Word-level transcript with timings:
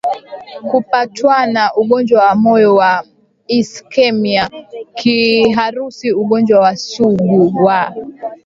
kupatwana 0.69 1.61
ugonjwa 1.81 2.17
wa 2.25 2.33
moyo 2.43 2.71
wa 2.81 2.91
ischaemic 3.59 4.49
kiharusi 4.97 6.07
ugonjwa 6.21 6.69
sugu 6.85 7.41
wa 7.65 7.81